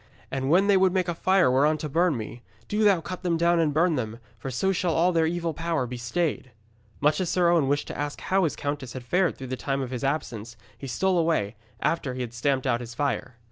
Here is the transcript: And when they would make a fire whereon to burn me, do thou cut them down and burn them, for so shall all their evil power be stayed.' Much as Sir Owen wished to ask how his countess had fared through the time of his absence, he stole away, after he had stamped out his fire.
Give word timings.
And 0.31 0.49
when 0.49 0.65
they 0.65 0.77
would 0.77 0.93
make 0.95 1.07
a 1.07 1.13
fire 1.13 1.51
whereon 1.51 1.77
to 1.77 1.87
burn 1.87 2.17
me, 2.17 2.41
do 2.67 2.83
thou 2.83 3.01
cut 3.01 3.21
them 3.21 3.37
down 3.37 3.59
and 3.59 3.71
burn 3.71 3.97
them, 3.97 4.17
for 4.39 4.49
so 4.49 4.71
shall 4.71 4.95
all 4.95 5.11
their 5.11 5.27
evil 5.27 5.53
power 5.53 5.85
be 5.85 5.95
stayed.' 5.97 6.49
Much 7.01 7.21
as 7.21 7.29
Sir 7.29 7.49
Owen 7.51 7.67
wished 7.67 7.85
to 7.89 7.95
ask 7.95 8.19
how 8.19 8.43
his 8.45 8.55
countess 8.55 8.93
had 8.93 9.03
fared 9.03 9.37
through 9.37 9.45
the 9.45 9.55
time 9.55 9.81
of 9.83 9.91
his 9.91 10.03
absence, 10.03 10.57
he 10.75 10.87
stole 10.87 11.19
away, 11.19 11.55
after 11.81 12.15
he 12.15 12.21
had 12.21 12.33
stamped 12.33 12.65
out 12.65 12.81
his 12.81 12.95
fire. 12.95 13.35